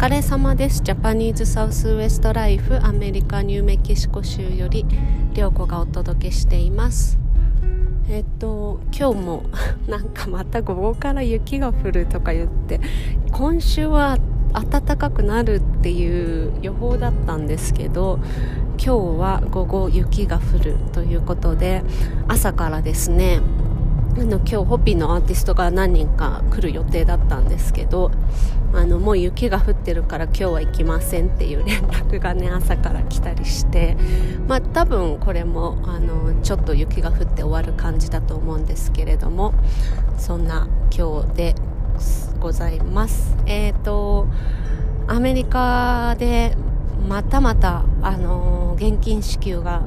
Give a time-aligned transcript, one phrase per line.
[0.00, 0.80] 疲れ様です。
[0.82, 4.86] ジャパニーズサウスウエストライフアメリカニューメキシコ州より
[5.34, 7.18] 涼子がお届けしています。
[8.08, 9.42] えっと今日も
[9.86, 12.80] なんかまた午後から雪が降るとか言って
[13.30, 14.16] 今週は
[14.54, 18.20] 暖かくなるっていう予報だったんですけど
[18.82, 21.82] 今日は午後雪が降るということで
[22.26, 23.40] 朝からですね
[24.18, 28.10] あの今日ホピーのアーティストが何人か来る予定だったんですけど
[28.72, 33.96] あのもう雪が降ってるから今日は行きませんっていう連絡がね 朝から来たりして
[34.46, 39.54] まあ多分これもあのちょっと雪が降って終わる感じだと思うんですけれども
[40.18, 41.54] そんな今日で
[42.40, 43.36] ございます。
[43.46, 44.26] えっ、ー、と
[45.06, 46.56] アメリカで
[47.08, 49.82] またまたあの現金支給が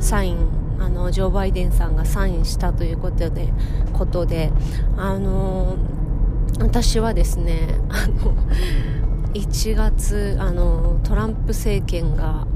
[0.00, 3.52] サインあのジョー・バイデンさんがサインしたということで
[3.92, 4.50] ことで
[4.96, 5.76] あの
[6.60, 8.34] 私はですねあの
[9.34, 12.46] 1月あのトランプ政権が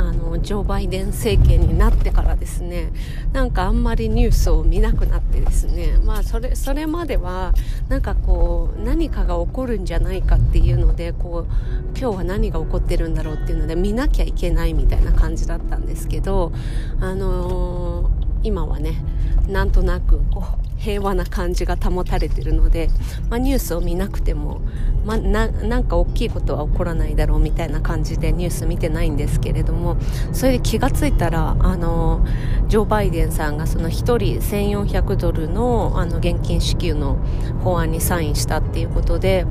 [0.00, 2.90] あのジョー・バイデン政権になってからですね
[3.34, 7.52] なんかあんまりニュースを見なくなってですねまあそれそれまでは
[7.90, 16.52] なんかこう何かが起こるんじゃないかっていうのでこう今日は何が起こってるんだろうっていうので見なきゃいけないみたいな感じだったんですけど
[17.00, 19.02] あのー、今はね
[19.48, 22.88] なんとなくこう平和な感じが保たれてるので、
[23.28, 24.62] まあ、ニュースを見なくても、
[25.04, 25.46] まあ、な
[25.80, 29.98] んか大きいことは起こらないだろうみたいな感じでニュース見てないんですけれども
[30.32, 32.26] それで気がついたらあの
[32.68, 37.18] ジョー・バイデンさんがその1人1400ドルのあの現金支給の
[37.62, 39.44] 法案にサインしたっていうことで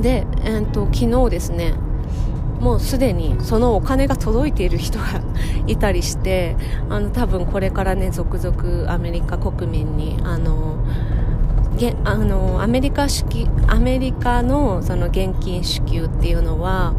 [0.00, 1.74] で、えーと昨日ですね
[2.60, 5.06] もうすでにそのお金が届いている人が
[5.66, 6.56] いたりして
[6.88, 10.84] あの多分これからね続々アメリカ国民にあの
[11.76, 16.94] げあのアメリカ式アメリカのその現金支給っていうのは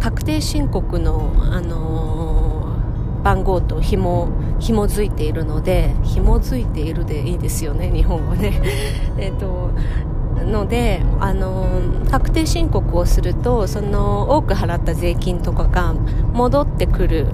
[0.00, 2.34] 確定申告のあの
[3.24, 4.28] 番号と紐
[4.60, 8.60] 紐づいているので紐づいているでいいですよね日本語ね。
[9.18, 9.70] えっと
[10.44, 11.66] のであの
[12.10, 17.26] 確定申告をするとその多く払った税金とかが戻ってくる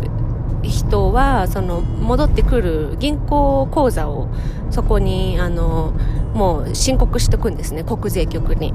[0.62, 4.28] 人はその戻ってくる銀行口座を
[4.70, 5.92] そこにあの
[6.34, 8.72] もう申告しておくんですね国税局に。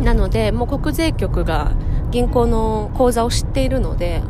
[0.00, 1.72] なのでもう国税局が
[2.10, 4.22] 銀行の口座を知っているので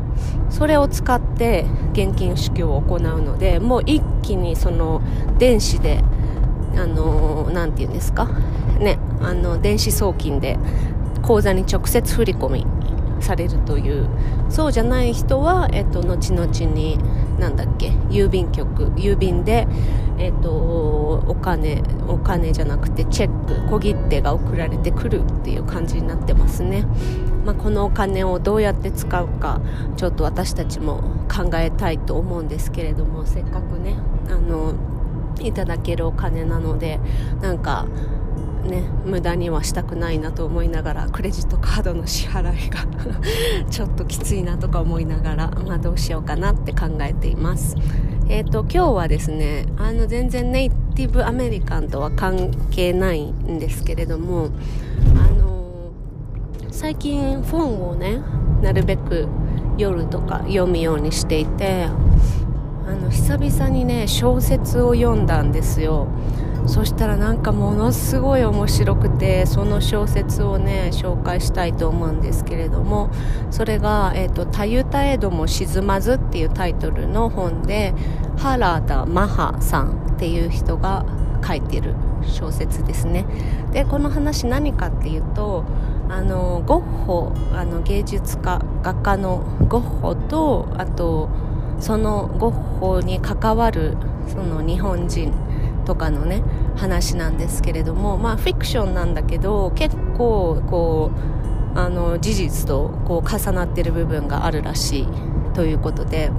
[0.50, 5.00] それを使って現金支給を行うのでもう一気にその
[5.39, 6.03] 電子で
[6.77, 8.27] あのなんて言うんですか
[8.78, 10.59] ねあの電子送金で
[11.22, 12.66] 口座に直接振り込み
[13.21, 14.09] されるという。
[14.53, 16.99] そうじゃない人は、えっと、後々に
[17.38, 19.66] なんだっけ郵便局郵便で、
[20.19, 26.84] えっと、お金お金じゃなくてチェック小切手が送られてくるっていう感じになってますね、
[27.47, 29.62] まあ、このお金をどうやって使うか
[29.97, 31.03] ちょっと私たちも
[31.34, 33.97] 考えたいと思うんですけれどもせっかくね
[34.28, 34.75] あの
[35.41, 37.00] いただけるお金なので
[37.41, 37.87] なんか
[38.62, 42.80] ね無駄にはしたくないなと思いながらクレジットカードの支払いが
[43.70, 47.76] ちょっときついなとか思いながら、まあ、どうしようかなって考えています。
[48.28, 54.48] え、ー、と今日はですねあの全然ネイティブアメリカンとは関係ないんですけれども
[55.16, 55.90] あの
[56.70, 58.20] 最近本をね
[58.62, 59.28] なるべく
[59.76, 61.88] 夜とか読むようにしていて
[62.86, 66.08] あの久々にね小説を読んだんですよ。
[66.66, 73.10] そしたらなんかものすごい面白くてその小説をね紹介したいと思うんですけれども
[73.50, 77.94] それが「えーと、たゆたえども沈まず」っていうタイトルの本で
[78.38, 81.04] 原田マハさんっていう人が
[81.46, 83.24] 書いてる小説ですね。
[83.72, 85.64] でこの話何かっていうと
[86.08, 91.28] あのゴッホあの芸術家画家のゴッホとあと
[91.80, 93.97] そのゴッホに関わる
[94.28, 95.32] その日本人
[95.84, 96.42] とかのね
[96.76, 101.10] 話なんですけれどもまあフィクションなんだけど結構こ
[101.74, 105.08] うあの事実とこう重なってる部分があるらしい
[105.54, 106.30] ということで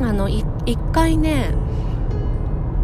[0.00, 0.44] あの一
[0.92, 1.54] 回ね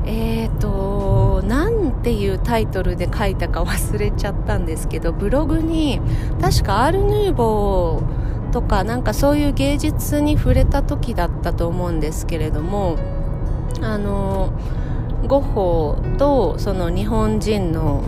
[0.04, 6.00] えーとなんていうタイトルで書いたか忘れちゃったんですけどブログに
[6.40, 12.96] 確かアール・ヌーボーとかなんかそういう芸術に触れた時だったと思うんですけれども
[13.82, 14.52] あの
[15.24, 18.04] ゴッホとその日本人の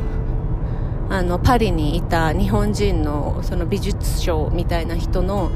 [1.11, 5.51] あのパリにいた日本人のその美術賞みたいな人の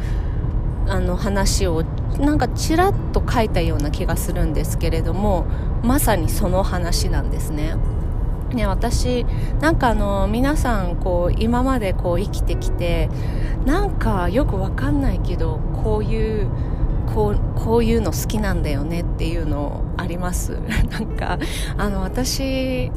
[0.89, 1.85] あの話を
[2.19, 5.47] なんかちらっと書いたような気がするんですけれども
[5.83, 7.77] まさにその話なんですね。
[8.55, 9.25] ね、私
[9.61, 13.09] なんかあの皆さんこう今までこう生きてきて
[13.65, 16.49] なんかよくわかんないけどこういう
[17.15, 20.51] こうこういうの好きなんだよねっていうのあります？
[20.91, 21.39] なんか
[21.79, 22.91] あの私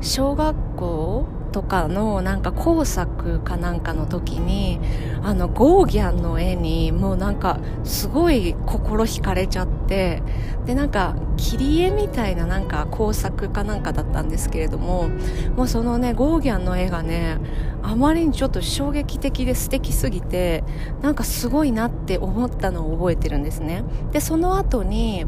[0.00, 4.80] 小学校とかのなんか工作かなんかの時に
[5.22, 10.20] あのゴーギャンの絵にもうなんかすごい心惹かれちゃって
[10.66, 15.08] でなんか切り絵みたいななんか工作かなんかだったんですけれども
[15.54, 17.38] もうそのねゴーギャンの絵がね
[17.84, 20.64] あまりにちょっと衝撃的で素敵すぎて
[21.02, 23.84] なんかすごいなって思ったのを覚えてるんですね。
[24.10, 25.24] でその後に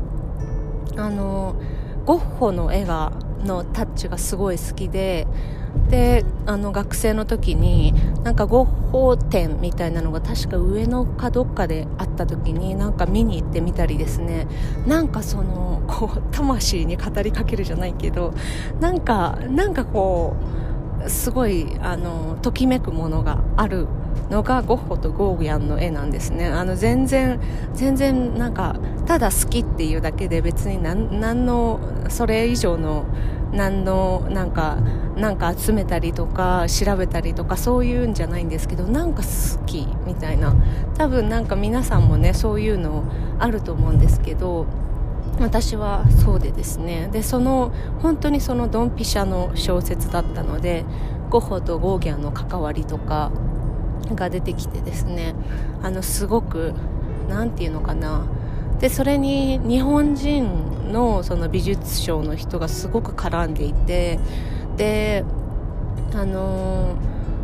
[0.97, 1.55] あの
[2.05, 3.13] ゴッホの絵が
[3.45, 5.29] のタッチがすごい好きで
[5.91, 7.95] であの学生の時に
[8.25, 14.47] なんかゴッホ展みたいなのが確か上野かどっかであった時になんか見に行ってみたりですね。
[14.87, 18.35] なんかそのこう魂に語りかけるじゃないけど
[18.81, 20.35] なんかなんかこ
[21.05, 23.87] うすごいあのときめくものがある
[24.31, 26.47] のがゴッホとゴーギャンの絵なんですね。
[26.47, 27.39] あの全然
[27.75, 31.79] 全然なんかただ好きっていうだけで別に何の
[32.09, 33.05] それ以上の
[33.53, 34.79] 何のなんか
[35.17, 40.55] なんか集めたりとか調べたりとかそういうんじゃないんですけどなんか好きみたいな。
[40.99, 43.05] 多分なんか皆さんもねそういうの
[43.39, 44.67] あると思うんですけど
[45.41, 47.09] 私はそうでですね。
[47.13, 47.73] でその
[48.03, 50.85] 本当にそのドンピシャの小説だったので
[51.31, 53.33] ゴッホとゴーギャンの関わりとか
[54.15, 55.35] が出てきてですね。
[55.83, 56.75] あのすごく
[57.29, 58.27] 何て言うのかな。
[58.81, 64.19] でそれに日本人のその美術賞の人がすごく絡んでいて
[64.77, 65.25] で
[66.15, 66.97] あのー、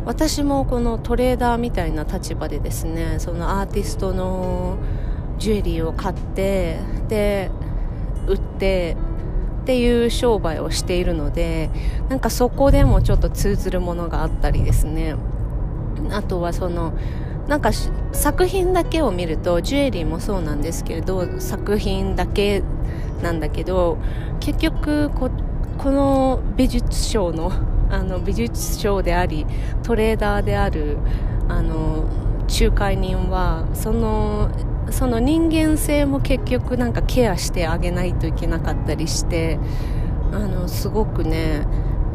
[0.05, 4.77] 私もこのトレーダーみたいな立場でですねそのアーティストの
[5.37, 7.51] ジュエリーを買ってで
[8.27, 8.95] 売って
[9.63, 11.69] っていう商売をしているので
[12.09, 15.15] なんかそこでもちょっと通ずるものがあったりですね。
[16.11, 16.93] あとはその
[17.47, 17.71] なんか
[18.11, 22.63] 作品だけを見るとジュエリーもそうなんですけれど作品だけ
[23.21, 23.97] なんだけど
[24.39, 25.29] 結局こ
[25.77, 27.51] この美術賞の
[27.89, 29.45] あの美術賞であり
[29.83, 30.97] トレーダーである
[31.47, 32.05] あの
[32.59, 34.49] 仲介人はその
[34.89, 39.59] その人間性も結局なんかケアしてあげないといけなかったりして
[40.31, 41.65] あのすごくね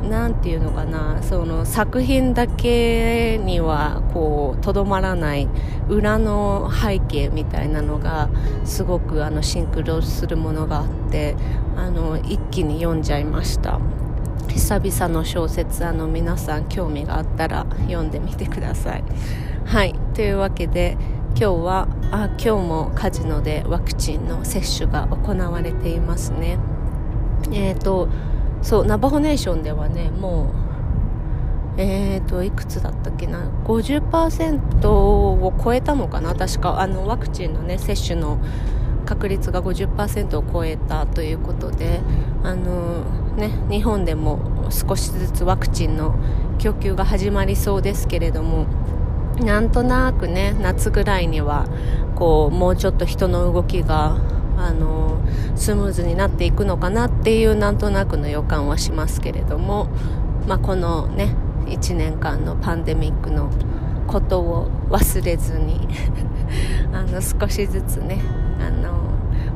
[0.03, 5.49] 何て言うのかなその作品だけにはこうとどまらない
[5.89, 8.29] 裏の背景みたいなのが
[8.65, 11.37] すごくあのシンクロするものがあって
[11.77, 13.81] あの一気に読んじゃいました。
[14.49, 19.05] 久々の小説あの皆さん興味があったら読んでみてください。
[19.65, 19.95] はい。
[20.15, 20.97] というわけで
[21.31, 26.59] 今日はあ今日もカジノでワクチンの接種が行われていますね。
[27.53, 28.09] えっ、ー、と
[28.63, 30.53] そうナバホネーションではねも
[31.77, 36.35] うえーといくつだったっけな？50%を超えたのかな？
[36.35, 38.39] 確かあのワクチンのね接種の
[39.07, 42.01] 確率が50%を超えたということで
[42.43, 43.05] あの
[43.37, 46.17] ね日本でも少しずつワクチンの
[46.59, 48.67] 供給が始まりそうですけれども
[49.41, 51.69] なんとなくね夏ぐらいには
[52.17, 54.19] こうもうちょっと人の動きが
[54.59, 55.21] あの
[55.57, 59.89] スムーズになっていくのかなっていうなんとなくの予感はしますけれども、
[60.47, 61.35] まあ、このね
[61.67, 63.51] 1年間のパンデミックの
[64.07, 65.87] ことを忘れずに
[66.93, 68.21] あの少しずつね
[68.61, 68.99] あの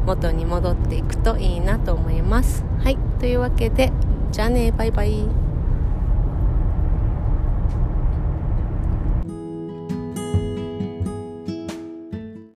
[0.07, 2.65] 元に戻っていくといいなと思います。
[2.83, 3.93] はいというわけで
[4.31, 5.42] じゃあねバイバイ。